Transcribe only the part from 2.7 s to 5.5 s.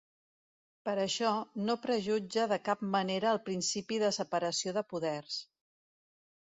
cap manera el principi de separació de poders.